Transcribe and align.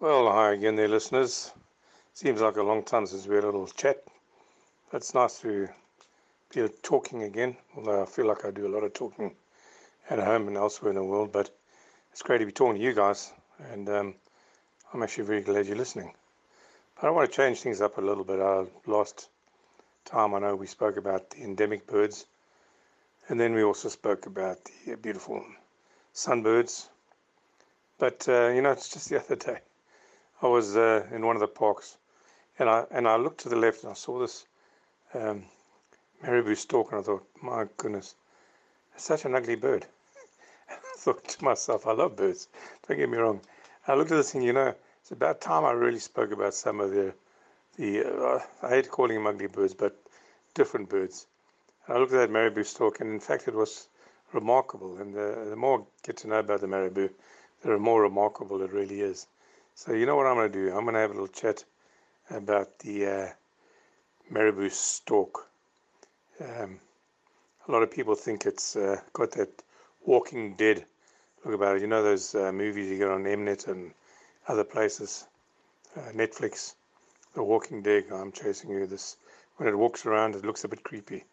Well, 0.00 0.32
hi 0.32 0.52
again 0.52 0.76
there, 0.76 0.88
listeners. 0.88 1.52
Seems 2.14 2.40
like 2.40 2.56
a 2.56 2.62
long 2.62 2.82
time 2.84 3.04
since 3.04 3.26
we 3.26 3.34
had 3.34 3.44
a 3.44 3.48
little 3.48 3.66
chat. 3.66 4.02
It's 4.94 5.12
nice 5.12 5.40
to 5.40 5.68
be 6.54 6.66
talking 6.82 7.24
again, 7.24 7.58
although 7.76 8.04
I 8.04 8.06
feel 8.06 8.24
like 8.24 8.46
I 8.46 8.50
do 8.50 8.66
a 8.66 8.72
lot 8.74 8.82
of 8.82 8.94
talking 8.94 9.36
at 10.08 10.18
home 10.18 10.48
and 10.48 10.56
elsewhere 10.56 10.88
in 10.88 10.96
the 10.96 11.04
world, 11.04 11.32
but 11.32 11.50
it's 12.12 12.22
great 12.22 12.38
to 12.38 12.46
be 12.46 12.52
talking 12.52 12.76
to 12.76 12.82
you 12.82 12.94
guys, 12.94 13.30
and 13.70 13.90
um, 13.90 14.14
I'm 14.94 15.02
actually 15.02 15.24
very 15.24 15.42
glad 15.42 15.66
you're 15.66 15.76
listening. 15.76 16.14
But 16.98 17.08
I 17.08 17.10
want 17.10 17.30
to 17.30 17.36
change 17.36 17.60
things 17.60 17.82
up 17.82 17.98
a 17.98 18.00
little 18.00 18.24
bit. 18.24 18.40
Uh, 18.40 18.64
last 18.86 19.28
time 20.06 20.32
I 20.32 20.38
know 20.38 20.56
we 20.56 20.66
spoke 20.66 20.96
about 20.96 21.28
the 21.28 21.42
endemic 21.42 21.86
birds, 21.86 22.24
and 23.28 23.38
then 23.38 23.52
we 23.52 23.64
also 23.64 23.90
spoke 23.90 24.24
about 24.24 24.60
the 24.86 24.96
beautiful 24.96 25.44
sunbirds. 26.14 26.88
But 27.98 28.26
uh, 28.30 28.48
you 28.48 28.62
know, 28.62 28.70
it's 28.70 28.88
just 28.88 29.10
the 29.10 29.20
other 29.22 29.36
day. 29.36 29.60
I 30.42 30.46
was 30.46 30.76
uh, 30.76 31.06
in 31.12 31.26
one 31.26 31.36
of 31.36 31.40
the 31.40 31.48
parks, 31.48 31.98
and 32.58 32.68
I 32.68 32.86
and 32.90 33.06
I 33.06 33.16
looked 33.16 33.40
to 33.40 33.48
the 33.48 33.56
left 33.56 33.82
and 33.82 33.90
I 33.90 33.94
saw 33.94 34.18
this 34.18 34.46
um, 35.12 35.44
marabou 36.22 36.54
stork, 36.54 36.92
and 36.92 37.00
I 37.00 37.02
thought, 37.02 37.26
my 37.42 37.66
goodness, 37.76 38.14
it's 38.94 39.04
such 39.04 39.26
an 39.26 39.34
ugly 39.34 39.56
bird. 39.56 39.86
I 40.70 40.74
thought 40.96 41.28
to 41.28 41.44
myself, 41.44 41.86
I 41.86 41.92
love 41.92 42.16
birds. 42.16 42.48
Don't 42.88 42.96
get 42.96 43.10
me 43.10 43.18
wrong. 43.18 43.40
I 43.86 43.94
looked 43.94 44.12
at 44.12 44.16
this 44.16 44.32
thing, 44.32 44.42
you 44.42 44.52
know, 44.52 44.74
it's 45.02 45.10
about 45.10 45.40
time 45.40 45.64
I 45.64 45.72
really 45.72 45.98
spoke 45.98 46.30
about 46.30 46.54
some 46.54 46.80
of 46.80 46.90
the 46.90 47.12
the. 47.76 48.04
Uh, 48.04 48.40
I 48.62 48.68
hate 48.68 48.90
calling 48.90 49.16
them 49.16 49.26
ugly 49.26 49.46
birds, 49.46 49.74
but 49.74 49.96
different 50.54 50.88
birds. 50.88 51.26
And 51.86 51.96
I 51.96 52.00
looked 52.00 52.12
at 52.12 52.18
that 52.18 52.30
marabou 52.30 52.64
stork, 52.64 53.00
and 53.00 53.10
in 53.10 53.20
fact, 53.20 53.48
it 53.48 53.54
was 53.54 53.88
remarkable. 54.32 54.96
And 54.98 55.12
the, 55.14 55.48
the 55.50 55.56
more 55.56 55.80
I 55.80 55.82
get 56.02 56.16
to 56.18 56.28
know 56.28 56.38
about 56.38 56.60
the 56.60 56.66
marabou, 56.66 57.08
the 57.62 57.78
more 57.78 58.02
remarkable 58.02 58.62
it 58.62 58.72
really 58.72 59.00
is. 59.00 59.26
So 59.82 59.94
you 59.94 60.04
know 60.04 60.14
what 60.14 60.26
I'm 60.26 60.34
going 60.34 60.52
to 60.52 60.58
do? 60.58 60.76
I'm 60.76 60.82
going 60.82 60.92
to 60.92 61.00
have 61.00 61.10
a 61.10 61.14
little 61.14 61.26
chat 61.26 61.64
about 62.28 62.80
the 62.80 63.06
uh, 63.06 63.28
marabou 64.28 64.68
stork. 64.68 65.48
Um, 66.38 66.78
a 67.66 67.72
lot 67.72 67.82
of 67.82 67.90
people 67.90 68.14
think 68.14 68.44
it's 68.44 68.76
uh, 68.76 69.00
got 69.14 69.30
that 69.30 69.62
Walking 70.04 70.54
Dead 70.56 70.84
look 71.42 71.54
about 71.54 71.76
it. 71.76 71.80
You 71.80 71.86
know 71.86 72.02
those 72.02 72.34
uh, 72.34 72.52
movies 72.52 72.90
you 72.90 72.98
get 72.98 73.08
on 73.08 73.26
M-Net 73.26 73.68
and 73.68 73.92
other 74.48 74.64
places, 74.64 75.26
uh, 75.96 76.12
Netflix. 76.12 76.74
The 77.32 77.42
Walking 77.42 77.80
Dead. 77.80 78.04
I'm 78.12 78.32
chasing 78.32 78.68
you. 78.68 78.86
This 78.86 79.16
when 79.56 79.66
it 79.66 79.78
walks 79.78 80.04
around, 80.04 80.34
it 80.34 80.44
looks 80.44 80.62
a 80.64 80.68
bit 80.68 80.82
creepy. 80.82 81.24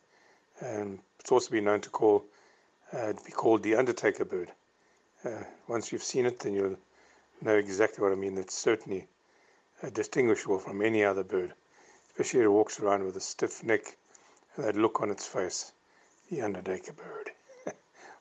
And 0.61 1.00
it's 1.20 1.34
also 1.34 1.52
been 1.52 1.66
known 1.66 1.82
to 1.82 1.89
call 1.89 2.23
uh, 2.94 3.11
be 3.26 3.34
called 3.34 3.61
the 3.64 3.76
Undertaker 3.76 4.23
bird. 4.23 4.54
Uh, 5.26 5.44
once 5.67 5.92
you've 5.92 6.02
seen 6.02 6.26
it, 6.26 6.39
then 6.39 6.54
you'll 6.54 6.78
know 7.42 7.56
exactly 7.56 8.04
what 8.04 8.12
I 8.12 8.16
mean. 8.16 8.38
It's 8.38 8.58
certainly 8.58 9.08
uh, 9.84 9.90
distinguishable 9.90 10.60
from 10.60 10.82
any 10.82 11.04
other 11.04 11.24
bird, 11.24 11.54
especially 12.10 12.42
it 12.42 12.48
walks 12.48 12.80
around 12.80 13.04
with 13.04 13.16
a 13.18 13.22
stiff 13.22 13.64
neck 13.64 13.98
and 14.56 14.66
that 14.66 14.76
look 14.76 15.02
on 15.02 15.12
its 15.12 15.28
face. 15.28 15.72
The 16.30 16.42
Undertaker 16.42 16.94
bird. 16.94 17.32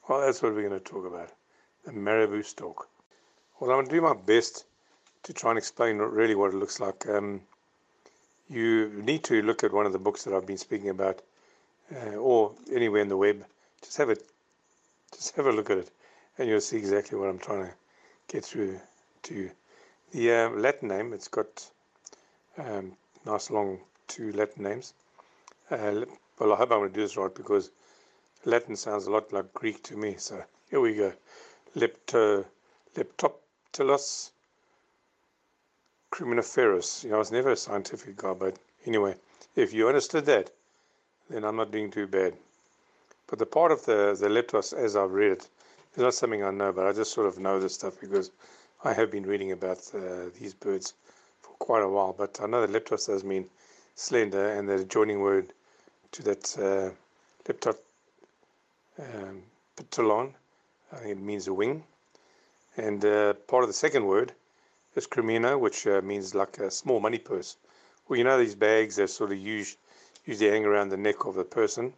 well, 0.08 0.20
that's 0.20 0.42
what 0.42 0.54
we're 0.54 0.68
going 0.68 0.80
to 0.80 0.90
talk 0.90 1.06
about 1.06 1.32
the 1.84 1.92
marabou 1.92 2.42
stork. 2.42 2.88
Well, 3.58 3.70
I'm 3.70 3.76
going 3.76 3.86
to 3.86 3.94
do 3.94 4.00
my 4.02 4.14
best 4.14 4.64
to 5.22 5.32
try 5.32 5.50
and 5.50 5.58
explain 5.58 5.98
really 5.98 6.34
what 6.34 6.52
it 6.52 6.56
looks 6.56 6.80
like. 6.80 7.08
Um, 7.08 7.40
you 8.48 9.02
need 9.04 9.24
to 9.24 9.40
look 9.42 9.64
at 9.64 9.72
one 9.72 9.86
of 9.86 9.92
the 9.92 9.98
books 9.98 10.24
that 10.24 10.34
I've 10.34 10.46
been 10.46 10.58
speaking 10.58 10.88
about, 10.88 11.22
uh, 11.94 12.16
or 12.16 12.52
anywhere 12.72 13.02
in 13.02 13.08
the 13.08 13.16
web. 13.16 13.44
Just 13.82 13.96
have 13.98 14.10
it, 14.10 14.22
just 15.14 15.34
have 15.36 15.46
a 15.46 15.52
look 15.52 15.70
at 15.70 15.78
it, 15.78 15.90
and 16.38 16.48
you'll 16.48 16.60
see 16.60 16.76
exactly 16.76 17.18
what 17.18 17.28
I'm 17.28 17.38
trying 17.38 17.66
to 17.66 17.72
get 18.28 18.44
through 18.44 18.80
to. 19.26 19.50
The 20.12 20.32
uh, 20.32 20.50
Latin 20.50 20.88
name, 20.88 21.12
it's 21.12 21.28
got 21.28 21.68
um, 22.58 22.96
nice 23.24 23.50
long 23.50 23.80
two 24.06 24.32
Latin 24.32 24.62
names. 24.62 24.94
Uh, 25.70 26.04
well, 26.38 26.52
I 26.52 26.56
hope 26.56 26.70
I'm 26.72 26.78
going 26.78 26.90
to 26.90 26.94
do 26.94 27.00
this 27.00 27.16
right 27.16 27.34
because 27.34 27.70
Latin 28.44 28.76
sounds 28.76 29.06
a 29.06 29.10
lot 29.10 29.32
like 29.32 29.52
Greek 29.54 29.82
to 29.84 29.96
me. 29.96 30.14
So 30.18 30.42
here 30.70 30.80
we 30.80 30.94
go. 30.94 31.12
Lepto, 31.74 32.44
Leptoptilos 32.94 34.30
crumeniferus. 36.12 37.04
You 37.04 37.10
know, 37.10 37.16
I 37.16 37.18
was 37.18 37.32
never 37.32 37.50
a 37.50 37.56
scientific 37.56 38.16
guy, 38.16 38.32
but 38.32 38.58
anyway, 38.86 39.16
if 39.54 39.74
you 39.74 39.88
understood 39.88 40.26
that, 40.26 40.50
then 41.28 41.44
I'm 41.44 41.56
not 41.56 41.72
doing 41.72 41.90
too 41.90 42.06
bad. 42.06 42.34
But 43.26 43.38
the 43.40 43.46
part 43.46 43.72
of 43.72 43.84
the, 43.84 44.16
the 44.18 44.28
leptos, 44.28 44.72
as 44.72 44.94
I've 44.94 45.10
read 45.10 45.32
it, 45.32 45.48
is 45.94 45.98
not 45.98 46.14
something 46.14 46.44
I 46.44 46.50
know, 46.50 46.72
but 46.72 46.86
I 46.86 46.92
just 46.92 47.12
sort 47.12 47.26
of 47.26 47.38
know 47.38 47.58
this 47.58 47.74
stuff 47.74 48.00
because 48.00 48.30
I 48.84 48.92
have 48.92 49.10
been 49.10 49.24
reading 49.24 49.52
about 49.52 49.90
uh, 49.94 50.28
these 50.38 50.52
birds 50.52 50.92
for 51.40 51.52
quite 51.58 51.82
a 51.82 51.88
while. 51.88 52.12
But 52.12 52.38
I 52.42 52.46
know 52.46 52.64
that 52.64 52.70
leptos 52.70 53.06
does 53.06 53.24
mean 53.24 53.48
slender, 53.94 54.50
and 54.50 54.68
the 54.68 54.74
adjoining 54.74 55.20
word 55.20 55.54
to 56.12 56.22
that 56.24 56.58
uh, 56.58 56.90
leptot 57.48 57.78
um, 58.98 59.42
I 60.92 60.96
think 60.96 61.10
it 61.10 61.18
means 61.18 61.48
a 61.48 61.54
wing. 61.54 61.84
And 62.76 63.04
uh, 63.04 63.34
part 63.34 63.64
of 63.64 63.68
the 63.68 63.74
second 63.74 64.06
word 64.06 64.32
is 64.94 65.06
crimino, 65.06 65.58
which 65.58 65.86
uh, 65.86 66.02
means 66.02 66.34
like 66.34 66.58
a 66.58 66.70
small 66.70 67.00
money 67.00 67.18
purse. 67.18 67.56
Well, 68.06 68.18
you 68.18 68.24
know 68.24 68.38
these 68.38 68.54
bags 68.54 68.96
that 68.96 69.08
sort 69.08 69.32
of 69.32 69.38
use, 69.38 69.76
usually 70.26 70.50
hang 70.50 70.66
around 70.66 70.90
the 70.90 70.96
neck 70.98 71.24
of 71.24 71.34
the 71.34 71.44
person. 71.44 71.94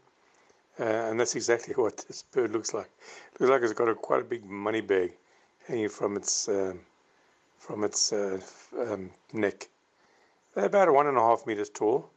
Uh, 0.79 0.85
and 0.85 1.19
that's 1.19 1.35
exactly 1.35 1.75
what 1.77 1.97
this 2.07 2.23
bird 2.23 2.53
looks 2.53 2.73
like. 2.73 2.91
It 3.35 3.41
looks 3.41 3.51
like 3.51 3.63
it's 3.63 3.73
got 3.73 3.89
a 3.89 3.95
quite 3.97 4.21
a 4.21 4.25
big 4.25 4.45
money 4.45 4.81
bag 4.81 5.13
hanging 5.69 5.89
from 5.91 6.17
its 6.17 6.49
from 7.59 7.85
its 7.85 8.13
uh, 8.13 8.41
um, 8.81 9.11
neck. 9.33 9.69
They're 10.55 10.65
about 10.65 10.93
one 10.93 11.07
and 11.07 11.19
a 11.19 11.21
half 11.21 11.47
meters 11.47 11.69
tall, 11.69 12.11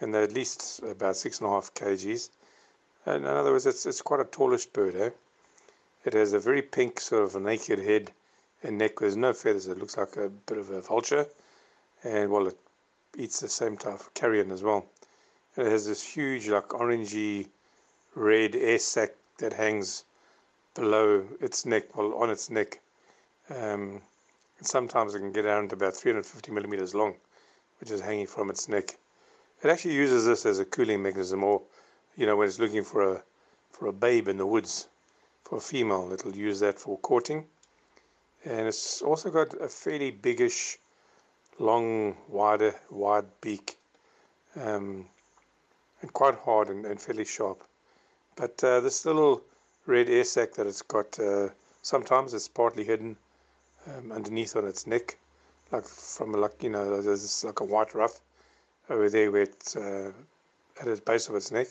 and 0.00 0.14
they're 0.14 0.22
at 0.22 0.32
least 0.32 0.80
about 0.82 1.16
six 1.16 1.40
and 1.40 1.48
a 1.48 1.52
half 1.52 1.74
kgs. 1.74 2.30
And 3.06 3.24
in 3.24 3.30
other 3.30 3.50
words, 3.50 3.66
it's 3.66 3.84
it's 3.86 4.00
quite 4.00 4.20
a 4.20 4.24
tallish 4.24 4.72
bird, 4.72 4.94
eh? 4.96 5.10
It 6.04 6.12
has 6.12 6.32
a 6.32 6.38
very 6.38 6.62
pink 6.62 7.00
sort 7.00 7.24
of 7.24 7.42
naked 7.42 7.80
head 7.80 8.12
and 8.62 8.78
neck 8.78 9.00
There's 9.00 9.16
no 9.16 9.32
feathers. 9.32 9.66
It 9.66 9.78
looks 9.78 9.96
like 9.96 10.16
a 10.16 10.28
bit 10.28 10.58
of 10.58 10.70
a 10.70 10.80
vulture, 10.80 11.26
and 12.04 12.30
well, 12.30 12.46
it 12.46 12.58
eats 13.16 13.40
the 13.40 13.48
same 13.48 13.76
type 13.76 14.00
of 14.00 14.14
carrion 14.14 14.50
as 14.52 14.62
well. 14.62 14.86
And 15.56 15.66
it 15.66 15.70
has 15.70 15.86
this 15.86 16.02
huge, 16.02 16.48
like 16.48 16.68
orangey 16.68 17.48
red 18.14 18.54
air 18.54 18.78
sac 18.78 19.10
that 19.38 19.52
hangs 19.52 20.04
below 20.74 21.26
its 21.40 21.66
neck, 21.66 21.96
well, 21.96 22.14
on 22.14 22.30
its 22.30 22.48
neck. 22.50 22.80
Um, 23.50 24.02
sometimes 24.60 25.14
it 25.14 25.20
can 25.20 25.32
get 25.32 25.42
down 25.42 25.68
to 25.68 25.74
about 25.74 25.96
350 25.96 26.52
millimeters 26.52 26.94
long, 26.94 27.14
which 27.80 27.90
is 27.90 28.00
hanging 28.00 28.26
from 28.26 28.50
its 28.50 28.68
neck. 28.68 28.96
It 29.62 29.70
actually 29.70 29.94
uses 29.94 30.26
this 30.26 30.46
as 30.46 30.58
a 30.58 30.64
cooling 30.64 31.02
mechanism, 31.02 31.42
or 31.44 31.62
you 32.16 32.26
know, 32.26 32.36
when 32.36 32.48
it's 32.48 32.58
looking 32.58 32.84
for 32.84 33.16
a 33.16 33.22
for 33.70 33.86
a 33.88 33.92
babe 33.92 34.28
in 34.28 34.36
the 34.36 34.46
woods, 34.46 34.88
for 35.42 35.58
a 35.58 35.60
female, 35.60 36.12
it'll 36.12 36.36
use 36.36 36.60
that 36.60 36.78
for 36.78 36.96
courting 36.98 37.46
and 38.44 38.66
it's 38.66 39.00
also 39.02 39.30
got 39.30 39.54
a 39.60 39.68
fairly 39.68 40.10
biggish, 40.10 40.78
long, 41.58 42.16
wider, 42.28 42.74
wide 42.90 43.26
beak, 43.40 43.76
um, 44.60 45.06
and 46.02 46.12
quite 46.12 46.34
hard 46.44 46.68
and, 46.68 46.84
and 46.84 47.00
fairly 47.00 47.24
sharp. 47.24 47.64
But 48.36 48.62
uh, 48.62 48.80
this 48.80 49.06
little 49.06 49.42
red 49.86 50.08
air 50.08 50.24
sac 50.24 50.52
that 50.54 50.66
it's 50.66 50.82
got, 50.82 51.18
uh, 51.18 51.48
sometimes 51.82 52.34
it's 52.34 52.48
partly 52.48 52.84
hidden 52.84 53.16
um, 53.86 54.12
underneath 54.12 54.56
on 54.56 54.66
its 54.66 54.86
neck, 54.86 55.16
like 55.72 55.84
from 55.84 56.34
a, 56.34 56.38
like 56.38 56.62
you 56.62 56.70
know, 56.70 57.00
there's 57.00 57.44
like 57.44 57.60
a 57.60 57.64
white 57.64 57.94
ruff 57.94 58.20
over 58.90 59.08
there 59.08 59.30
where 59.30 59.42
it's 59.42 59.76
uh, 59.76 60.12
at 60.80 60.86
the 60.86 61.00
base 61.04 61.28
of 61.28 61.34
its 61.34 61.50
neck, 61.50 61.68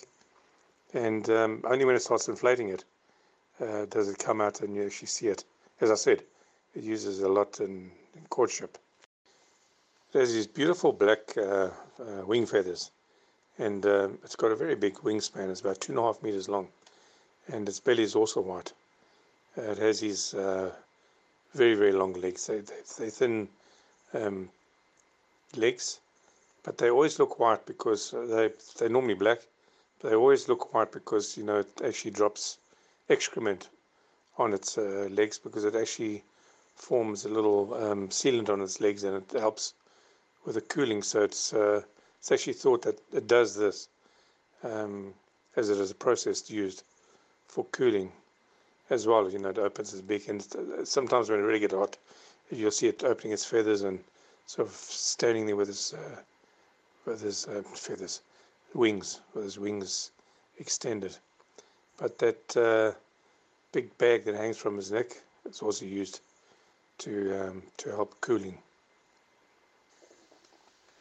and 0.93 1.29
um, 1.29 1.61
only 1.65 1.85
when 1.85 1.95
it 1.95 2.01
starts 2.01 2.27
inflating 2.27 2.69
it 2.69 2.83
uh, 3.59 3.85
does 3.85 4.09
it 4.09 4.17
come 4.17 4.41
out 4.41 4.61
and 4.61 4.75
you 4.75 4.85
actually 4.85 5.07
see 5.07 5.27
it. 5.27 5.43
As 5.81 5.91
I 5.91 5.95
said, 5.95 6.23
it 6.75 6.83
uses 6.83 7.21
a 7.21 7.29
lot 7.29 7.59
in, 7.59 7.91
in 8.15 8.21
courtship. 8.29 8.77
Has 10.13 10.33
these 10.33 10.47
beautiful 10.47 10.93
black 10.93 11.35
uh, 11.37 11.69
uh, 11.99 12.25
wing 12.25 12.45
feathers, 12.45 12.91
and 13.57 13.85
uh, 13.85 14.09
it's 14.23 14.35
got 14.35 14.51
a 14.51 14.55
very 14.55 14.75
big 14.75 14.95
wingspan. 14.95 15.49
It's 15.49 15.61
about 15.61 15.81
two 15.81 15.91
and 15.93 15.99
a 15.99 16.03
half 16.03 16.21
meters 16.21 16.47
long, 16.47 16.67
and 17.47 17.67
its 17.67 17.79
belly 17.79 18.03
is 18.03 18.15
also 18.15 18.41
white. 18.41 18.73
it 19.57 19.77
has 19.77 19.99
these 20.01 20.33
uh, 20.35 20.71
very 21.53 21.75
very 21.75 21.91
long 21.91 22.13
legs. 22.13 22.47
They 22.47 22.59
they, 22.59 22.81
they 22.97 23.09
thin 23.09 23.47
um, 24.13 24.49
legs, 25.55 25.99
but 26.63 26.77
they 26.77 26.89
always 26.89 27.19
look 27.19 27.39
white 27.39 27.65
because 27.65 28.11
they 28.11 28.51
they're 28.77 28.89
normally 28.89 29.13
black. 29.13 29.39
They 30.01 30.15
always 30.15 30.47
look 30.47 30.73
white 30.73 30.91
because 30.91 31.37
you 31.37 31.43
know 31.43 31.59
it 31.59 31.81
actually 31.83 32.11
drops 32.11 32.57
excrement 33.09 33.69
on 34.37 34.53
its 34.53 34.77
uh, 34.77 35.07
legs 35.11 35.37
because 35.37 35.63
it 35.63 35.75
actually 35.75 36.23
forms 36.75 37.25
a 37.25 37.29
little 37.29 37.73
um, 37.75 38.09
sealant 38.09 38.49
on 38.49 38.61
its 38.61 38.81
legs 38.81 39.03
and 39.03 39.15
it 39.17 39.39
helps 39.39 39.73
with 40.45 40.55
the 40.55 40.61
cooling. 40.61 41.03
So 41.03 41.21
it's 41.23 41.53
uh, 41.53 41.81
it's 42.19 42.31
actually 42.31 42.53
thought 42.53 42.81
that 42.83 42.99
it 43.13 43.27
does 43.27 43.55
this 43.55 43.89
um, 44.63 45.13
as 45.55 45.69
it 45.69 45.77
is 45.77 45.91
a 45.91 45.95
process 45.95 46.49
used 46.49 46.83
for 47.47 47.65
cooling 47.65 48.11
as 48.93 49.07
well. 49.07 49.29
You 49.29 49.39
know, 49.39 49.49
it 49.49 49.57
opens 49.57 49.93
its 49.93 50.01
beak 50.01 50.27
and 50.29 50.45
uh, 50.55 50.85
sometimes 50.85 51.29
when 51.29 51.39
it 51.39 51.43
really 51.43 51.59
gets 51.59 51.73
hot, 51.73 51.97
you'll 52.51 52.71
see 52.71 52.87
it 52.87 53.03
opening 53.03 53.33
its 53.33 53.45
feathers 53.45 53.81
and 53.81 53.99
sort 54.45 54.67
of 54.67 54.73
standing 54.73 55.45
there 55.45 55.55
with 55.55 55.69
its 55.69 55.93
uh, 55.93 56.19
with 57.05 57.21
his 57.21 57.47
uh, 57.47 57.61
feathers, 57.73 58.21
wings, 58.73 59.19
with 59.33 59.43
his 59.43 59.59
wings 59.59 60.11
extended. 60.57 61.17
But 61.97 62.17
that 62.19 62.57
uh, 62.57 62.97
big 63.71 63.97
bag 63.97 64.23
that 64.25 64.35
hangs 64.35 64.57
from 64.57 64.77
his 64.77 64.91
neck 64.91 65.21
is 65.49 65.61
also 65.61 65.85
used 65.85 66.21
to 66.99 67.41
um, 67.41 67.63
to 67.77 67.89
help 67.89 68.19
cooling. 68.21 68.57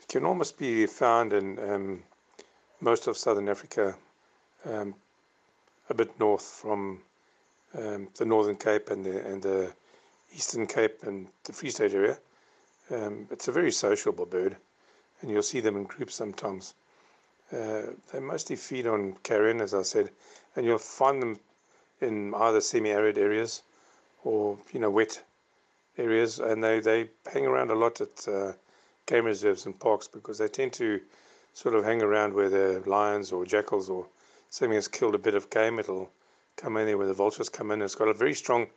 It 0.01 0.09
can 0.09 0.25
almost 0.25 0.59
be 0.59 0.87
found 0.87 1.33
in 1.33 1.59
um, 1.71 2.03
most 2.81 3.07
of 3.07 3.17
southern 3.17 3.49
Africa, 3.49 3.95
um, 4.65 4.95
a 5.89 5.95
bit 5.95 6.19
north 6.19 6.43
from 6.43 7.01
um, 7.77 8.09
the 8.17 8.25
Northern 8.25 8.57
Cape 8.57 8.91
and 8.91 9.05
the 9.05 9.27
and 9.27 9.43
the 9.43 9.73
Eastern 10.35 10.67
Cape 10.67 11.03
and 11.03 11.29
the 11.45 11.53
Free 11.53 11.71
State 11.71 11.95
area. 11.95 12.19
Um, 12.91 13.27
it's 13.31 13.49
a 13.49 13.53
very 13.53 13.73
sociable 13.73 14.27
bird, 14.27 14.57
and 15.21 15.31
you'll 15.31 15.43
see 15.43 15.61
them 15.61 15.77
in 15.77 15.85
groups 15.85 16.15
sometimes. 16.15 16.75
Uh, 17.53 17.83
they 18.13 18.21
mostly 18.21 18.57
feed 18.57 18.87
on 18.87 19.15
carrion, 19.23 19.61
as 19.61 19.75
I 19.75 19.83
said, 19.83 20.11
and 20.57 20.65
you'll 20.65 20.79
find 20.79 21.21
them 21.21 21.39
in 22.01 22.35
either 22.35 22.61
semi-arid 22.61 23.19
areas 23.19 23.63
or 24.25 24.59
you 24.73 24.81
know 24.81 24.91
wet 24.91 25.23
areas, 25.99 26.39
and 26.39 26.63
they, 26.63 26.81
they 26.81 27.09
hang 27.31 27.47
around 27.47 27.71
a 27.71 27.75
lot 27.75 28.01
at 28.01 28.29
uh, 28.29 28.53
game 29.07 29.25
reserves 29.25 29.67
and 29.67 29.79
parks 29.79 30.09
because 30.09 30.39
they 30.39 30.49
tend 30.49 30.73
to 30.75 31.01
sort 31.55 31.75
of 31.75 31.85
hang 31.85 32.03
around 32.03 32.33
where 32.33 32.49
the 32.49 32.83
lions 32.87 33.33
or 33.33 33.45
jackals 33.45 33.91
or 33.91 34.07
something 34.49 34.75
has 34.75 34.89
killed 34.89 35.15
a 35.15 35.19
bit 35.19 35.35
of 35.35 35.51
game. 35.51 35.79
It'll 35.79 36.11
come 36.63 36.77
in 36.77 36.87
there 36.87 36.97
where 36.97 37.09
the 37.09 37.15
vultures 37.15 37.49
come 37.49 37.73
in. 37.73 37.83
It's 37.83 37.97
got 37.97 38.09
a 38.09 38.15
very 38.15 38.35
strong 38.35 38.69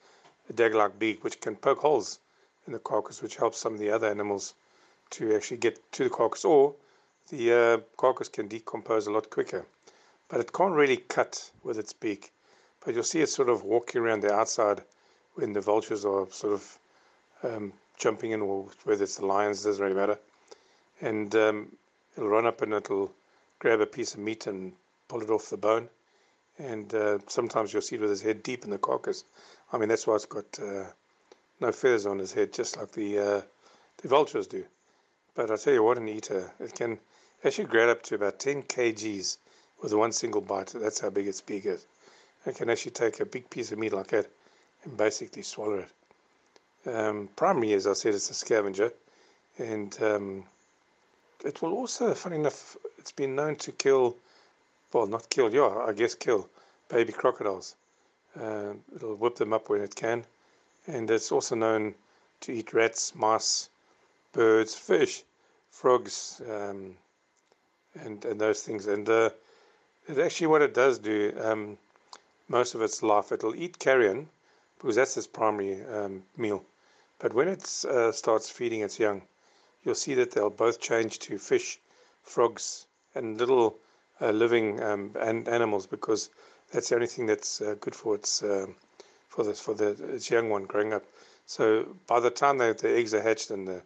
dagger-like 0.53 0.97
beak 0.97 1.23
which 1.23 1.39
can 1.39 1.55
poke 1.55 1.79
holes 1.79 2.19
in 2.65 2.73
the 2.73 2.79
carcass, 2.79 3.21
which 3.21 3.35
helps 3.35 3.59
some 3.59 3.73
of 3.73 3.79
the 3.79 3.91
other 3.91 4.07
animals 4.07 4.55
to 5.11 5.35
actually 5.35 5.57
get 5.57 5.79
to 5.91 6.05
the 6.05 6.09
carcass, 6.09 6.43
or 6.43 6.73
the 7.29 7.53
uh, 7.53 7.77
carcass 7.95 8.27
can 8.27 8.47
decompose 8.47 9.05
a 9.05 9.11
lot 9.11 9.29
quicker. 9.29 9.65
But 10.29 10.39
it 10.39 10.51
can't 10.51 10.73
really 10.73 10.97
cut 10.97 11.51
with 11.63 11.77
its 11.77 11.93
beak. 11.93 12.31
But 12.83 12.95
you'll 12.95 13.03
see 13.03 13.21
it 13.21 13.29
sort 13.29 13.49
of 13.49 13.63
walking 13.63 14.01
around 14.01 14.21
the 14.21 14.33
outside 14.33 14.81
when 15.35 15.53
the 15.53 15.61
vultures 15.61 16.05
are 16.05 16.27
sort 16.31 16.53
of 16.53 16.79
um, 17.43 17.73
jumping 17.99 18.31
in, 18.31 18.41
or 18.41 18.67
whether 18.83 19.03
it's 19.03 19.17
the 19.17 19.25
lions, 19.27 19.63
doesn't 19.63 19.83
really 19.83 19.95
matter. 19.95 20.17
And 21.01 21.35
um, 21.35 21.71
it'll 22.17 22.29
run 22.29 22.47
up 22.47 22.63
and 22.63 22.73
it'll 22.73 23.11
grab 23.59 23.81
a 23.81 23.85
piece 23.85 24.15
of 24.15 24.19
meat 24.21 24.47
and 24.47 24.73
pull 25.07 25.21
it 25.21 25.29
off 25.29 25.51
the 25.51 25.57
bone. 25.57 25.87
And 26.57 26.93
uh, 26.93 27.19
sometimes 27.27 27.73
you'll 27.73 27.81
see 27.81 27.95
it 27.95 28.01
with 28.01 28.09
his 28.09 28.21
head 28.21 28.43
deep 28.43 28.63
in 28.63 28.69
the 28.69 28.77
carcass. 28.77 29.25
I 29.73 29.77
mean, 29.77 29.89
that's 29.89 30.07
why 30.07 30.15
it's 30.15 30.25
got 30.25 30.59
uh, 30.59 30.85
no 31.59 31.71
feathers 31.71 32.05
on 32.05 32.19
his 32.19 32.31
head, 32.31 32.53
just 32.53 32.77
like 32.77 32.91
the 32.91 33.19
uh, 33.19 33.41
the 34.01 34.07
vultures 34.07 34.47
do. 34.47 34.63
But 35.35 35.51
I 35.51 35.57
tell 35.57 35.73
you 35.73 35.83
what, 35.83 35.97
an 35.97 36.07
eater, 36.07 36.51
it 36.59 36.75
can 36.75 36.97
actually 37.43 37.65
grab 37.65 37.89
up 37.89 38.03
to 38.03 38.15
about 38.15 38.39
10 38.39 38.63
kgs 38.63 39.37
with 39.81 39.93
one 39.93 40.11
single 40.11 40.41
bite. 40.41 40.67
That's 40.67 40.99
how 40.99 41.09
big 41.09 41.27
its 41.27 41.41
beak 41.41 41.65
is. 41.65 41.85
It 42.45 42.55
can 42.55 42.69
actually 42.69 42.91
take 42.91 43.19
a 43.19 43.25
big 43.25 43.49
piece 43.49 43.71
of 43.71 43.79
meat 43.79 43.93
like 43.93 44.07
that 44.07 44.27
and 44.83 44.95
basically 44.95 45.41
swallow 45.41 45.85
it. 45.85 45.89
Um, 46.87 47.29
primarily, 47.35 47.73
as 47.73 47.87
I 47.87 47.93
said, 47.93 48.13
it's 48.13 48.29
a 48.29 48.33
scavenger, 48.33 48.93
and 49.57 49.97
um, 50.01 50.43
it 51.43 51.61
will 51.61 51.73
also, 51.73 52.13
funny 52.13 52.35
enough, 52.35 52.77
it's 52.97 53.11
been 53.11 53.35
known 53.35 53.55
to 53.57 53.71
kill, 53.71 54.15
well, 54.95 55.07
not 55.07 55.29
kill, 55.29 55.53
yeah, 55.53 55.83
I 55.85 55.91
guess 55.91 56.15
kill 56.15 56.49
baby 56.87 57.11
crocodiles. 57.11 57.75
Uh, 58.39 58.75
it'll 58.95 59.15
whip 59.15 59.35
them 59.35 59.51
up 59.51 59.69
when 59.69 59.81
it 59.81 59.93
can, 59.93 60.23
and 60.87 61.11
it's 61.11 61.33
also 61.33 61.53
known 61.53 61.93
to 62.39 62.53
eat 62.53 62.73
rats, 62.73 63.13
mice, 63.13 63.69
birds, 64.31 64.73
fish, 64.73 65.23
frogs, 65.69 66.41
um, 66.49 66.95
and 67.95 68.23
and 68.23 68.39
those 68.39 68.63
things. 68.63 68.87
And 68.87 69.09
uh, 69.09 69.31
it 70.07 70.17
actually 70.17 70.47
what 70.47 70.61
it 70.61 70.73
does 70.73 70.97
do, 70.97 71.33
um, 71.41 71.77
most 72.47 72.73
of 72.73 72.81
its 72.81 73.03
life, 73.03 73.33
it'll 73.33 73.55
eat 73.55 73.77
carrion 73.77 74.29
because 74.77 74.95
that's 74.95 75.17
its 75.17 75.27
primary 75.27 75.85
um, 75.87 76.23
meal. 76.37 76.63
But 77.19 77.33
when 77.33 77.49
it 77.49 77.63
uh, 77.83 78.13
starts 78.13 78.49
feeding 78.49 78.79
its 78.79 78.97
young, 78.97 79.23
you'll 79.83 79.95
see 79.95 80.13
that 80.13 80.31
they'll 80.31 80.49
both 80.49 80.79
change 80.79 81.19
to 81.19 81.37
fish, 81.37 81.79
frogs, 82.23 82.87
and 83.13 83.37
little 83.37 83.77
uh, 84.21 84.31
living 84.31 84.81
um, 84.81 85.11
and 85.19 85.47
animals 85.47 85.85
because 85.87 86.29
that's 86.71 86.89
the 86.89 86.95
only 86.95 87.07
thing 87.07 87.25
that's 87.25 87.61
uh, 87.61 87.75
good 87.79 87.95
for 87.95 88.15
its 88.15 88.43
um, 88.43 88.75
for 89.29 89.43
this 89.43 89.59
for 89.59 89.73
the 89.73 89.89
its 90.13 90.29
young 90.29 90.49
one 90.49 90.63
growing 90.65 90.93
up. 90.93 91.03
So 91.45 91.95
by 92.07 92.19
the 92.19 92.29
time 92.29 92.57
they, 92.57 92.71
the 92.73 92.95
eggs 92.95 93.13
are 93.13 93.21
hatched 93.21 93.51
and 93.51 93.67
the 93.67 93.81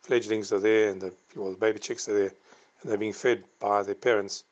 fledglings 0.00 0.52
are 0.52 0.58
there 0.60 0.90
and 0.90 1.00
the 1.00 1.12
well, 1.36 1.50
the 1.50 1.58
baby 1.58 1.78
chicks 1.78 2.08
are 2.08 2.14
there 2.14 2.32
and 2.80 2.90
they're 2.90 2.98
being 2.98 3.12
fed 3.12 3.44
by 3.60 3.82
their 3.82 3.94
parents, 3.94 4.44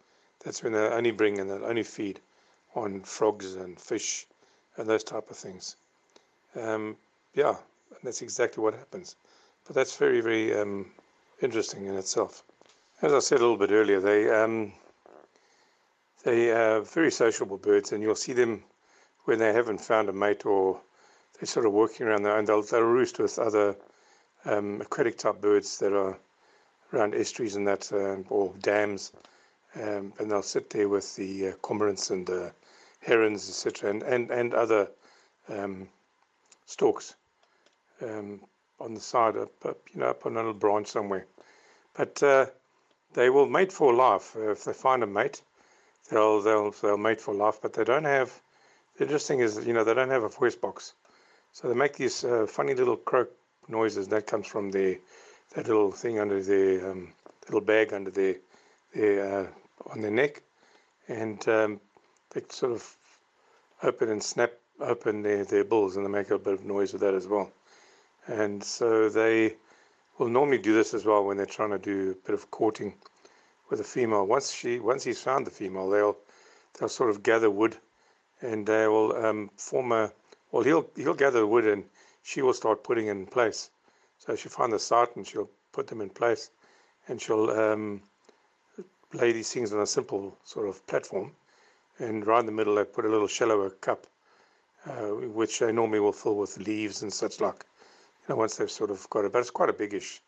that's 0.44 0.62
when 0.62 0.72
they 0.72 0.78
only 0.80 1.10
bring 1.10 1.38
and 1.38 1.50
they'll 1.50 1.64
only 1.64 1.82
feed 1.82 2.20
on 2.74 3.00
frogs 3.02 3.54
and 3.54 3.80
fish 3.80 4.26
and 4.76 4.88
those 4.88 5.04
type 5.04 5.30
of 5.30 5.36
things. 5.36 5.76
Um, 6.54 6.96
yeah, 7.34 7.56
that's 8.02 8.22
exactly 8.22 8.62
what 8.62 8.74
happens. 8.74 9.16
But 9.66 9.74
that's 9.76 9.96
very 9.96 10.20
very 10.20 10.58
um, 10.58 10.90
interesting 11.40 11.86
in 11.86 11.94
itself. 11.94 12.44
As 13.02 13.12
I 13.12 13.20
said 13.20 13.38
a 13.38 13.42
little 13.42 13.56
bit 13.56 13.70
earlier, 13.70 14.00
they 14.00 14.28
um, 14.28 14.72
they 16.25 16.50
are 16.50 16.81
very 16.81 17.11
sociable 17.11 17.56
birds, 17.56 17.93
and 17.93 18.02
you'll 18.02 18.14
see 18.14 18.32
them 18.32 18.62
when 19.25 19.38
they 19.38 19.52
haven't 19.52 19.81
found 19.81 20.08
a 20.08 20.12
mate 20.12 20.44
or 20.44 20.81
they're 21.38 21.46
sort 21.46 21.67
of 21.67 21.72
working 21.72 22.06
around 22.06 22.22
their 22.22 22.37
own. 22.37 22.44
they'll, 22.44 22.62
they'll 22.62 22.82
roost 22.82 23.19
with 23.19 23.38
other 23.38 23.76
um, 24.44 24.81
aquatic 24.81 25.17
type 25.17 25.40
birds 25.40 25.78
that 25.78 25.93
are 25.93 26.19
around 26.93 27.14
estuaries 27.14 27.56
and 27.56 27.67
that, 27.67 27.90
uh, 27.93 28.17
or 28.28 28.52
dams, 28.61 29.12
um, 29.76 30.12
and 30.19 30.31
they'll 30.31 30.43
sit 30.43 30.69
there 30.70 30.88
with 30.88 31.14
the 31.17 31.49
uh, 31.49 31.52
cormorants 31.62 32.11
and 32.11 32.26
the 32.26 32.52
herons, 33.00 33.49
etc., 33.49 33.90
and, 33.90 34.02
and, 34.02 34.31
and 34.31 34.52
other 34.55 34.88
um, 35.49 35.88
storks 36.66 37.14
um, 38.02 38.40
on 38.81 38.94
the 38.94 39.00
side, 39.00 39.37
up, 39.37 39.52
up, 39.64 39.78
you 39.93 40.00
know, 40.00 40.06
up 40.06 40.26
on 40.26 40.32
a 40.32 40.37
little 40.37 40.52
branch 40.52 40.88
somewhere. 40.88 41.26
But 41.94 42.23
uh, 42.23 42.46
they 43.14 43.31
will 43.31 43.46
mate 43.46 43.73
for 43.73 43.93
life. 43.93 44.34
Uh, 44.37 44.50
if 44.50 44.64
they 44.64 44.73
find 44.73 45.02
a 45.02 45.06
mate, 45.06 45.43
they'll, 46.10 46.40
they'll, 46.42 46.70
they'll 46.70 46.98
mate 46.98 47.20
for 47.20 47.34
life, 47.34 47.58
but 47.62 47.72
they 47.72 47.84
don't 47.84 48.04
have 48.04 48.32
the 49.00 49.06
interesting 49.06 49.40
is, 49.40 49.66
you 49.66 49.72
know, 49.72 49.82
they 49.82 49.94
don't 49.94 50.10
have 50.10 50.24
a 50.24 50.28
voice 50.28 50.54
box. 50.54 50.92
So 51.52 51.68
they 51.68 51.74
make 51.74 51.96
these 51.96 52.22
uh, 52.22 52.46
funny 52.46 52.74
little 52.74 52.98
croak 52.98 53.30
noises. 53.66 54.08
That 54.08 54.26
comes 54.26 54.46
from 54.46 54.70
the 54.70 54.98
that 55.54 55.66
little 55.66 55.90
thing 55.90 56.20
under 56.20 56.42
the 56.42 56.90
um, 56.90 57.12
little 57.46 57.62
bag 57.62 57.94
under 57.94 58.11
their, 58.11 58.37
their 58.94 59.40
uh, 59.40 59.46
on 59.90 60.02
their 60.02 60.11
neck, 60.11 60.42
and 61.08 61.49
um, 61.49 61.80
they 62.35 62.42
sort 62.50 62.73
of 62.73 62.96
open 63.82 64.11
and 64.11 64.23
snap 64.23 64.52
open 64.80 65.23
their, 65.23 65.46
their 65.46 65.64
bills, 65.64 65.96
and 65.96 66.04
they 66.04 66.11
make 66.11 66.30
a 66.30 66.38
bit 66.38 66.52
of 66.52 66.66
noise 66.66 66.92
with 66.92 67.00
that 67.00 67.14
as 67.14 67.26
well. 67.26 67.50
And 68.26 68.62
so 68.62 69.08
they 69.08 69.56
will 70.18 70.28
normally 70.28 70.58
do 70.58 70.75
this 70.75 70.92
as 70.92 71.06
well 71.06 71.25
when 71.25 71.38
they're 71.38 71.46
trying 71.46 71.70
to 71.70 71.78
do 71.78 72.11
a 72.11 72.26
bit 72.26 72.35
of 72.35 72.50
courting 72.50 72.92
with 73.70 73.80
a 73.80 73.84
female. 73.84 74.26
Once 74.26 74.52
she 74.52 74.80
once 74.80 75.04
he's 75.04 75.22
found 75.22 75.46
the 75.46 75.50
female, 75.50 75.88
they'll 75.88 76.16
they'll 76.78 76.88
sort 76.88 77.10
of 77.10 77.22
gather 77.22 77.50
wood 77.50 77.76
and 78.42 78.66
they 78.66 78.88
will 78.88 79.14
um, 79.24 79.50
form 79.56 79.92
a. 79.92 80.12
Well, 80.50 80.64
he'll 80.64 80.90
he'll 80.96 81.14
gather 81.14 81.40
the 81.40 81.46
wood 81.46 81.66
and 81.66 81.84
she 82.22 82.42
will 82.42 82.54
start 82.54 82.84
putting 82.84 83.06
in 83.06 83.26
place. 83.26 83.70
So 84.18 84.36
she'll 84.36 84.50
find 84.52 84.72
the 84.72 84.78
site 84.78 85.16
and 85.16 85.26
she'll 85.26 85.50
put 85.72 85.86
them 85.86 86.00
in 86.00 86.10
place, 86.10 86.50
and 87.08 87.20
she'll 87.20 87.50
um, 87.50 88.02
lay 89.12 89.32
these 89.32 89.52
things 89.52 89.72
on 89.72 89.80
a 89.80 89.86
simple 89.86 90.36
sort 90.44 90.68
of 90.68 90.84
platform, 90.86 91.32
and 91.98 92.26
right 92.26 92.40
in 92.40 92.46
the 92.46 92.52
middle 92.52 92.74
they 92.74 92.84
put 92.84 93.04
a 93.04 93.08
little 93.08 93.28
shallower 93.28 93.70
cup, 93.70 94.06
uh, 94.86 95.08
which 95.40 95.60
they 95.60 95.72
normally 95.72 96.00
will 96.00 96.12
fill 96.12 96.36
with 96.36 96.58
leaves 96.58 97.02
and 97.02 97.12
such 97.12 97.40
like. 97.40 97.64
You 98.28 98.34
know, 98.34 98.36
once 98.36 98.56
they've 98.56 98.70
sort 98.70 98.90
of 98.90 99.08
got 99.10 99.24
it, 99.24 99.32
but 99.32 99.38
it's 99.38 99.50
quite 99.50 99.70
a 99.70 99.72
biggish 99.72 100.20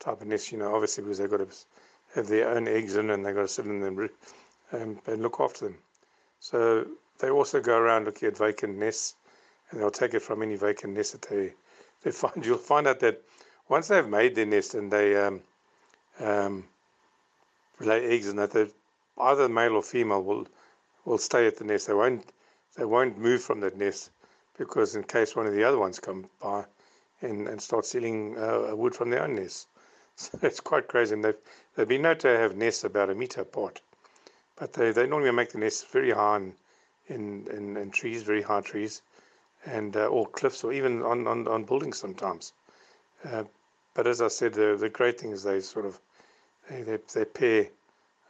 type 0.00 0.20
of 0.20 0.26
nest. 0.26 0.50
You 0.50 0.58
know, 0.58 0.74
obviously 0.74 1.04
because 1.04 1.18
they've 1.18 1.30
got 1.30 1.38
to 1.38 1.48
have 2.16 2.26
their 2.26 2.48
own 2.48 2.66
eggs 2.66 2.96
in 2.96 3.10
and 3.10 3.24
they've 3.24 3.34
got 3.34 3.42
to 3.42 3.48
sit 3.48 3.66
in 3.66 3.80
them 3.80 4.10
um, 4.72 4.98
and 5.06 5.22
look 5.22 5.38
after 5.38 5.66
them. 5.66 5.78
So 6.40 6.86
they 7.18 7.30
also 7.30 7.60
go 7.60 7.78
around 7.78 8.06
looking 8.06 8.28
at 8.28 8.36
vacant 8.36 8.76
nests, 8.78 9.14
and 9.70 9.80
they'll 9.80 9.90
take 9.90 10.14
it 10.14 10.22
from 10.22 10.42
any 10.42 10.56
vacant 10.56 10.94
nest 10.94 11.12
that 11.12 11.22
they, 11.22 11.52
they 12.02 12.10
find. 12.10 12.44
You'll 12.44 12.58
find 12.58 12.86
out 12.86 13.00
that 13.00 13.22
once 13.68 13.88
they've 13.88 14.06
made 14.06 14.34
their 14.34 14.46
nest 14.46 14.74
and 14.74 14.90
they 14.90 15.16
um, 15.16 15.40
um, 16.20 16.64
lay 17.80 18.04
eggs 18.06 18.28
in 18.28 18.36
that, 18.36 18.70
either 19.18 19.48
male 19.48 19.76
or 19.76 19.82
female 19.82 20.22
will 20.22 20.46
will 21.04 21.18
stay 21.18 21.46
at 21.46 21.56
the 21.56 21.64
nest. 21.64 21.86
They 21.86 21.94
won't 21.94 22.24
they 22.76 22.84
won't 22.84 23.18
move 23.18 23.42
from 23.42 23.60
that 23.60 23.76
nest 23.76 24.10
because 24.58 24.94
in 24.94 25.04
case 25.04 25.36
one 25.36 25.46
of 25.46 25.54
the 25.54 25.64
other 25.64 25.78
ones 25.78 26.00
come 26.00 26.28
by 26.40 26.64
and, 27.22 27.48
and 27.48 27.60
start 27.60 27.86
stealing 27.86 28.36
uh, 28.38 28.74
wood 28.74 28.94
from 28.94 29.10
their 29.10 29.22
own 29.22 29.34
nest. 29.36 29.68
So 30.16 30.38
it's 30.42 30.60
quite 30.60 30.88
crazy. 30.88 31.14
And 31.14 31.24
they've, 31.24 31.36
they've 31.74 31.88
been 31.88 32.02
known 32.02 32.18
to 32.18 32.28
have 32.28 32.56
nests 32.56 32.84
about 32.84 33.10
a 33.10 33.14
meter 33.14 33.42
apart. 33.42 33.80
But 34.56 34.72
they, 34.72 34.90
they 34.90 35.06
normally 35.06 35.30
make 35.32 35.50
the 35.50 35.58
nests 35.58 35.84
very 35.84 36.10
high 36.10 36.36
and 36.36 36.54
in, 37.08 37.46
in, 37.52 37.76
in 37.76 37.90
trees, 37.90 38.22
very 38.22 38.42
high 38.42 38.62
trees, 38.62 39.02
and 39.64 39.96
uh, 39.96 40.06
or 40.06 40.26
cliffs, 40.26 40.64
or 40.64 40.72
even 40.72 41.02
on, 41.02 41.26
on, 41.26 41.46
on 41.46 41.64
buildings 41.64 41.98
sometimes. 41.98 42.52
Uh, 43.24 43.44
but 43.94 44.06
as 44.06 44.20
I 44.20 44.28
said, 44.28 44.54
the, 44.54 44.76
the 44.78 44.88
great 44.88 45.20
thing 45.20 45.30
is 45.30 45.42
they 45.42 45.60
sort 45.60 45.86
of 45.86 46.00
they, 46.68 46.82
they, 46.82 46.98
they 47.14 47.24
pair 47.24 47.68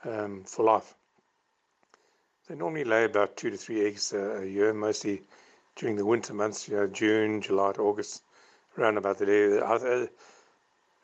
um, 0.05 0.45
for 0.45 0.65
life. 0.65 0.95
They 2.49 2.55
normally 2.55 2.85
lay 2.85 3.05
about 3.05 3.37
two 3.37 3.51
to 3.51 3.57
three 3.57 3.87
eggs 3.87 4.13
a, 4.13 4.43
a 4.43 4.45
year, 4.45 4.73
mostly 4.73 5.23
during 5.75 5.97
the 5.97 6.05
winter 6.05 6.35
months, 6.35 6.69
you 6.69 6.77
know, 6.77 6.87
June, 6.87 7.41
July, 7.41 7.71
August, 7.79 8.23
around 8.79 8.99
about 8.99 9.19
the 9.19 9.27
day. 9.27 10.09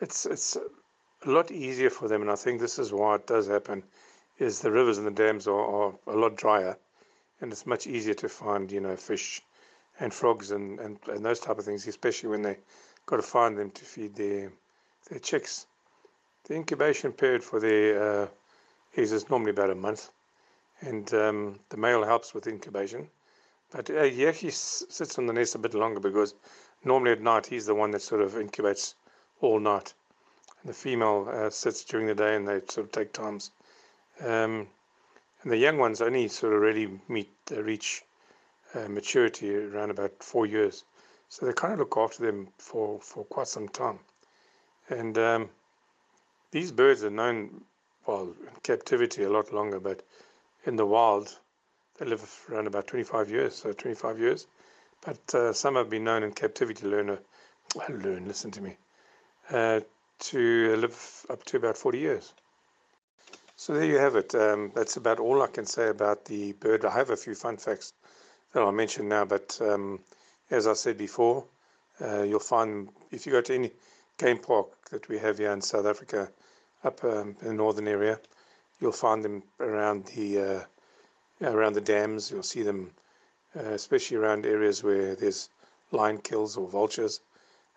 It's 0.02 0.26
it's 0.26 0.56
a 0.56 1.30
lot 1.30 1.52
easier 1.52 1.88
for 1.88 2.08
them, 2.08 2.22
and 2.22 2.30
I 2.30 2.34
think 2.34 2.60
this 2.60 2.76
is 2.78 2.92
why 2.92 3.14
it 3.14 3.26
does 3.28 3.46
happen. 3.46 3.84
Is 4.38 4.60
the 4.60 4.72
rivers 4.72 4.98
and 4.98 5.06
the 5.06 5.12
dams 5.12 5.46
are, 5.46 5.64
are 5.76 5.94
a 6.08 6.16
lot 6.16 6.34
drier, 6.34 6.76
and 7.40 7.52
it's 7.52 7.66
much 7.66 7.86
easier 7.86 8.14
to 8.14 8.28
find, 8.28 8.72
you 8.72 8.80
know, 8.80 8.96
fish 8.96 9.42
and 10.00 10.12
frogs 10.12 10.50
and, 10.50 10.80
and, 10.80 10.98
and 11.06 11.24
those 11.24 11.38
type 11.38 11.56
of 11.58 11.64
things, 11.64 11.86
especially 11.86 12.30
when 12.30 12.42
they 12.42 12.58
got 13.06 13.16
to 13.16 13.22
find 13.22 13.56
them 13.56 13.70
to 13.70 13.84
feed 13.84 14.16
their 14.16 14.52
their 15.08 15.20
chicks. 15.20 15.66
The 16.44 16.54
incubation 16.54 17.12
period 17.12 17.44
for 17.44 17.60
their 17.60 18.22
uh, 18.22 18.28
eggs 18.96 19.12
is 19.12 19.30
normally 19.30 19.52
about 19.52 19.70
a 19.70 19.76
month 19.76 20.10
and 20.80 21.14
um, 21.14 21.60
the 21.68 21.76
male 21.76 22.04
helps 22.04 22.34
with 22.34 22.48
incubation. 22.48 23.08
But 23.70 23.88
uh, 23.88 24.02
he 24.02 24.26
actually 24.26 24.50
sits 24.50 25.16
on 25.16 25.26
the 25.26 25.32
nest 25.32 25.54
a 25.54 25.58
bit 25.58 25.74
longer 25.74 26.00
because 26.00 26.34
normally 26.84 27.12
at 27.12 27.20
night 27.20 27.46
he's 27.46 27.66
the 27.66 27.74
one 27.74 27.92
that 27.92 28.02
sort 28.02 28.20
of 28.20 28.32
incubates 28.32 28.94
all 29.42 29.60
night. 29.60 29.92
And 30.62 30.70
the 30.70 30.74
female 30.74 31.28
uh, 31.30 31.50
sits 31.50 31.84
during 31.84 32.06
the 32.06 32.14
day 32.14 32.36
and 32.36 32.48
they 32.48 32.60
sort 32.68 32.86
of 32.86 32.92
take 32.92 33.12
times. 33.12 33.50
Um, 34.20 34.68
and 35.42 35.52
the 35.52 35.56
young 35.56 35.76
ones 35.76 36.00
only 36.00 36.28
sort 36.28 36.54
of 36.54 36.60
really 36.60 37.00
meet, 37.08 37.30
reach 37.50 38.02
uh, 38.74 38.88
maturity 38.88 39.54
around 39.54 39.90
about 39.90 40.22
four 40.22 40.46
years. 40.46 40.84
So 41.28 41.46
they 41.46 41.52
kind 41.52 41.72
of 41.72 41.80
look 41.80 41.96
after 41.96 42.24
them 42.24 42.48
for, 42.58 43.00
for 43.00 43.24
quite 43.24 43.48
some 43.48 43.68
time. 43.68 43.98
And 44.88 45.16
um, 45.18 45.50
these 46.50 46.70
birds 46.70 47.02
are 47.02 47.10
known, 47.10 47.62
well, 48.06 48.34
in 48.40 48.60
captivity 48.62 49.24
a 49.24 49.30
lot 49.30 49.52
longer, 49.52 49.80
but 49.80 50.02
in 50.64 50.76
the 50.76 50.86
wild, 50.86 51.38
they 51.98 52.06
live 52.06 52.22
around 52.50 52.66
about 52.66 52.86
25 52.86 53.30
years, 53.30 53.54
so 53.54 53.72
25 53.72 54.18
years. 54.18 54.46
But 55.00 55.34
uh, 55.34 55.52
some 55.52 55.74
have 55.74 55.90
been 55.90 56.04
known 56.04 56.22
in 56.22 56.32
captivity, 56.32 56.86
uh, 56.86 57.16
learn, 57.88 58.28
listen 58.28 58.50
to 58.52 58.60
me, 58.60 58.76
uh, 59.52 59.80
to 60.18 60.76
live 60.76 61.26
up 61.30 61.44
to 61.44 61.56
about 61.56 61.76
40 61.76 61.98
years. 61.98 62.32
So 63.56 63.74
there 63.74 63.84
you 63.84 63.98
have 63.98 64.16
it. 64.16 64.34
Um, 64.34 64.72
that's 64.74 64.96
about 64.96 65.20
all 65.20 65.42
I 65.42 65.46
can 65.46 65.66
say 65.66 65.88
about 65.88 66.24
the 66.24 66.52
bird. 66.54 66.84
I 66.84 66.90
have 66.90 67.10
a 67.10 67.16
few 67.16 67.34
fun 67.34 67.56
facts 67.56 67.92
that 68.52 68.62
I'll 68.62 68.72
mention 68.72 69.08
now, 69.08 69.24
but 69.24 69.58
um, 69.60 70.00
as 70.50 70.66
I 70.66 70.72
said 70.72 70.98
before, 70.98 71.44
uh, 72.00 72.22
you'll 72.22 72.40
find 72.40 72.88
if 73.10 73.26
you 73.26 73.32
go 73.32 73.40
to 73.40 73.54
any 73.54 73.70
game 74.18 74.38
park 74.38 74.66
that 74.90 75.08
we 75.08 75.18
have 75.18 75.38
here 75.38 75.52
in 75.52 75.60
South 75.60 75.86
Africa, 75.86 76.30
up 76.82 77.04
um, 77.04 77.36
in 77.42 77.48
the 77.48 77.54
northern 77.54 77.86
area, 77.86 78.18
You'll 78.82 78.90
find 78.90 79.24
them 79.24 79.44
around 79.60 80.06
the 80.06 80.40
uh, 80.40 80.64
around 81.48 81.74
the 81.74 81.80
dams. 81.80 82.32
You'll 82.32 82.42
see 82.42 82.64
them, 82.64 82.90
uh, 83.56 83.74
especially 83.74 84.16
around 84.16 84.44
areas 84.44 84.82
where 84.82 85.14
there's 85.14 85.50
lion 85.92 86.18
kills 86.18 86.56
or 86.56 86.66
vultures. 86.66 87.20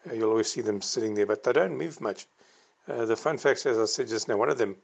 Uh, 0.08 0.14
you'll 0.14 0.30
always 0.30 0.52
see 0.52 0.62
them 0.62 0.82
sitting 0.82 1.14
there, 1.16 1.26
but 1.26 1.44
they 1.44 1.54
don't 1.54 1.78
move 1.78 2.00
much. 2.02 2.28
Uh, 2.88 3.06
the 3.06 3.16
fun 3.16 3.38
fact, 3.38 3.66
as 3.66 3.78
I 3.78 3.86
said 3.86 4.08
just 4.08 4.28
now, 4.28 4.38
one 4.38 4.50
of 4.50 4.58
them 4.58 4.76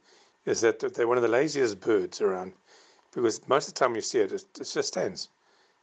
is 0.44 0.60
that 0.62 0.80
they're 0.80 1.08
one 1.08 1.18
of 1.18 1.22
the 1.22 1.28
laziest 1.28 1.80
birds 1.80 2.20
around 2.20 2.52
because 3.14 3.46
most 3.48 3.68
of 3.68 3.74
the 3.74 3.78
time 3.78 3.94
you 3.94 4.00
see 4.00 4.18
it, 4.18 4.32
it, 4.32 4.44
it 4.58 4.64
just 4.72 4.88
stands. 4.88 5.28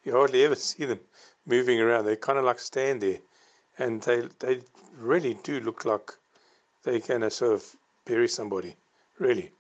You 0.04 0.14
hardly 0.14 0.44
ever 0.44 0.56
see 0.70 0.86
them 0.86 1.00
moving 1.46 1.80
around. 1.80 2.06
They 2.06 2.16
kind 2.16 2.40
of 2.40 2.46
like 2.46 2.60
stand 2.60 3.02
there, 3.02 3.20
and 3.78 4.02
they 4.02 4.28
they 4.40 4.62
really 4.98 5.36
do 5.36 5.60
look 5.60 5.86
like 5.86 6.12
they 6.84 7.00
can 7.00 7.30
sort 7.30 7.54
of 7.54 7.76
bury 8.06 8.28
somebody, 8.28 8.76
really. 9.18 9.52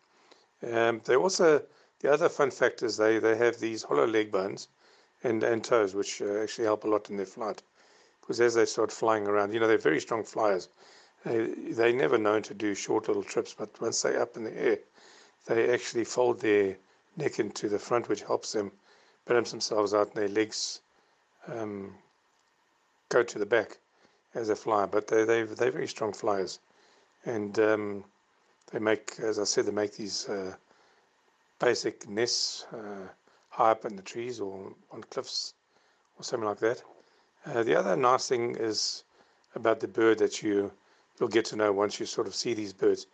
Um, 0.72 1.02
they 1.06 1.16
also, 1.16 1.64
the 2.00 2.12
other 2.12 2.30
fun 2.30 2.52
fact 2.52 2.84
is 2.84 2.98
they, 2.98 3.20
they 3.20 3.38
have 3.38 3.60
these 3.60 3.84
hollow 3.84 4.08
leg 4.08 4.32
bones 4.32 4.68
and, 5.24 5.44
and 5.44 5.64
toes, 5.64 5.94
which 5.94 6.22
uh, 6.22 6.42
actually 6.42 6.66
help 6.66 6.84
a 6.84 6.88
lot 6.88 7.10
in 7.10 7.18
their 7.18 7.26
flight. 7.26 7.62
Because 8.30 8.42
as 8.42 8.54
they 8.54 8.66
start 8.68 8.92
flying 8.92 9.26
around, 9.26 9.56
you 9.56 9.60
know, 9.60 9.66
they're 9.66 9.80
very 9.80 10.00
strong 10.00 10.24
flyers. 10.24 10.70
They, 11.26 11.48
they're 11.72 11.92
never 11.92 12.20
known 12.20 12.44
to 12.44 12.54
do 12.54 12.76
short 12.76 13.08
little 13.08 13.24
trips, 13.24 13.56
but 13.58 13.82
once 13.82 14.04
they're 14.04 14.22
up 14.22 14.38
in 14.38 14.44
the 14.44 14.56
air, 14.56 14.78
they 15.48 15.74
actually 15.74 16.04
fold 16.04 16.40
their 16.40 16.78
neck 17.18 17.40
into 17.40 17.68
the 17.70 17.80
front, 17.80 18.08
which 18.08 18.22
helps 18.22 18.52
them 18.52 18.72
balance 19.26 19.50
themselves 19.50 19.96
out, 19.96 20.10
and 20.10 20.16
their 20.16 20.28
legs 20.28 20.82
um, 21.48 21.96
go 23.10 23.24
to 23.24 23.40
the 23.40 23.48
back 23.48 23.80
as 24.36 24.50
they 24.50 24.54
fly. 24.54 24.86
But 24.86 25.08
they, 25.08 25.24
they, 25.24 25.42
they're 25.42 25.72
very 25.72 25.88
strong 25.88 26.14
flyers. 26.14 26.60
And 27.26 27.58
um, 27.58 28.04
they 28.72 28.78
make, 28.78 29.16
as 29.18 29.40
I 29.40 29.44
said, 29.46 29.66
they 29.66 29.72
make 29.72 29.96
these 29.96 30.30
uh, 30.30 30.54
basic 31.60 32.08
nests 32.08 32.68
uh, 32.72 33.08
high 33.50 33.72
up 33.72 33.86
in 33.86 33.96
the 33.96 34.04
trees 34.04 34.40
or 34.40 34.72
on 34.92 35.02
cliffs 35.10 35.56
or 36.20 36.24
something 36.24 36.48
like 36.48 36.60
that. 36.60 36.84
Uh, 37.46 37.64
the 37.64 37.76
other 37.76 37.96
nice 37.96 38.28
thing 38.28 38.56
is 38.56 39.04
about 39.56 39.80
the 39.80 39.88
bird 39.88 40.18
that 40.20 40.44
you 40.44 40.72
you'll 41.20 41.30
get 41.30 41.46
to 41.46 41.56
know 41.56 41.72
once 41.72 42.00
you 42.00 42.06
sort 42.06 42.28
of 42.28 42.36
see 42.36 42.54
these 42.54 42.74
birds. 42.74 43.08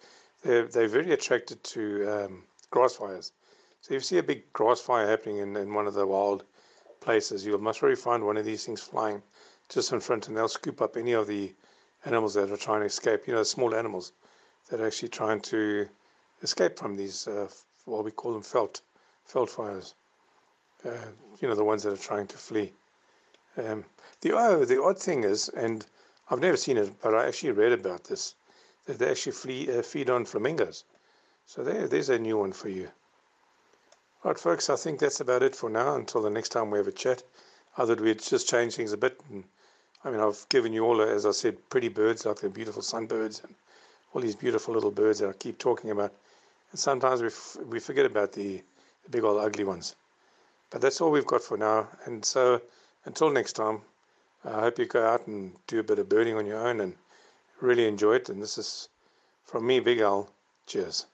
They're 0.43 0.67
they're 0.67 0.87
very 0.87 1.11
attracted 1.13 1.63
to 1.63 2.07
um, 2.07 2.43
grass 2.71 2.95
fires. 2.95 3.31
So 3.81 3.93
if 3.93 4.01
you 4.01 4.05
see 4.05 4.17
a 4.17 4.23
big 4.23 4.51
grass 4.51 4.81
fire 4.81 5.07
happening 5.07 5.37
in, 5.37 5.55
in 5.55 5.73
one 5.73 5.87
of 5.87 5.93
the 5.93 6.07
wild 6.07 6.43
places, 7.01 7.45
you'll 7.45 7.59
most 7.59 7.79
probably 7.79 7.95
find 7.95 8.23
one 8.23 8.37
of 8.37 8.45
these 8.45 8.65
things 8.65 8.81
flying 8.81 9.21
just 9.69 9.91
in 9.91 9.99
front, 9.99 10.27
and 10.27 10.35
they'll 10.35 10.47
scoop 10.47 10.81
up 10.81 10.97
any 10.97 11.13
of 11.13 11.27
the 11.27 11.53
animals 12.05 12.33
that 12.33 12.51
are 12.51 12.57
trying 12.57 12.81
to 12.81 12.87
escape. 12.87 13.27
You 13.27 13.33
know, 13.35 13.43
small 13.43 13.75
animals 13.75 14.11
that 14.69 14.81
are 14.81 14.87
actually 14.87 15.09
trying 15.09 15.41
to 15.41 15.87
escape 16.41 16.77
from 16.77 16.95
these, 16.95 17.27
uh, 17.27 17.47
what 17.85 18.03
we 18.03 18.11
call 18.11 18.33
them 18.33 18.41
veld, 18.41 18.81
veld 19.31 19.49
fires. 19.49 19.93
Uh, 20.83 20.91
you 21.39 21.47
know, 21.47 21.55
the 21.55 21.63
ones 21.63 21.83
that 21.83 21.93
are 21.93 21.97
trying 21.97 22.27
to 22.27 22.37
flee. 22.37 22.73
Um, 23.57 23.85
the, 24.21 24.33
oh, 24.33 24.65
the 24.65 24.81
odd 24.81 24.99
thing 24.99 25.23
is, 25.23 25.49
and 25.49 25.85
I've 26.29 26.39
never 26.39 26.57
seen 26.57 26.77
it, 26.77 26.93
but 27.01 27.13
I 27.13 27.27
actually 27.27 27.51
read 27.51 27.71
about 27.71 28.03
this, 28.03 28.35
that 28.85 28.99
they 28.99 29.09
actually 29.09 29.33
flee, 29.33 29.77
uh, 29.77 29.81
feed 29.81 30.09
on 30.09 30.25
flamingos. 30.25 30.83
So 31.45 31.63
there, 31.63 31.87
there's 31.87 32.09
a 32.09 32.19
new 32.19 32.37
one 32.37 32.51
for 32.51 32.69
you. 32.69 32.89
Right, 34.23 34.39
folks, 34.39 34.69
I 34.69 34.75
think 34.75 34.99
that's 34.99 35.19
about 35.19 35.43
it 35.43 35.55
for 35.55 35.69
now 35.69 35.95
until 35.95 36.21
the 36.21 36.29
next 36.31 36.49
time 36.49 36.71
we 36.71 36.79
have 36.79 36.87
a 36.87 36.91
chat. 36.91 37.21
Thought 37.77 38.01
we'd 38.01 38.21
just 38.21 38.49
change 38.49 38.75
things 38.75 38.93
a 38.93 38.97
bit. 38.97 39.21
And, 39.29 39.43
I 40.03 40.09
mean, 40.09 40.19
I've 40.19 40.45
given 40.49 40.73
you 40.73 40.83
all, 40.85 41.01
as 41.01 41.25
I 41.25 41.31
said, 41.31 41.57
pretty 41.69 41.89
birds 41.89 42.25
like 42.25 42.37
the 42.37 42.49
beautiful 42.49 42.81
sunbirds 42.81 43.43
and 43.43 43.53
all 44.13 44.21
these 44.21 44.35
beautiful 44.35 44.73
little 44.73 44.91
birds 44.91 45.19
that 45.19 45.29
I 45.29 45.33
keep 45.33 45.59
talking 45.59 45.91
about. 45.91 46.13
And 46.71 46.79
sometimes 46.79 47.21
we, 47.21 47.27
f- 47.27 47.57
we 47.67 47.79
forget 47.79 48.05
about 48.05 48.31
the, 48.31 48.63
the 49.03 49.09
big 49.11 49.23
old 49.23 49.43
ugly 49.43 49.63
ones. 49.63 49.95
But 50.71 50.81
that's 50.81 51.01
all 51.01 51.11
we've 51.11 51.25
got 51.25 51.43
for 51.43 51.57
now. 51.57 51.87
And 52.05 52.25
so 52.25 52.61
until 53.05 53.29
next 53.29 53.53
time, 53.53 53.81
I 54.43 54.61
hope 54.61 54.77
you 54.77 54.85
go 54.85 55.05
out 55.05 55.25
and 55.27 55.53
do 55.67 55.79
a 55.79 55.83
bit 55.83 55.99
of 55.99 56.09
birding 56.09 56.37
on 56.37 56.45
your 56.45 56.67
own 56.67 56.81
and 56.81 56.95
really 57.61 57.87
enjoy 57.87 58.15
it. 58.15 58.29
And 58.29 58.41
this 58.41 58.57
is 58.57 58.89
from 59.45 59.65
me, 59.65 59.79
Big 59.79 59.99
Al. 59.99 60.29
Cheers. 60.67 61.05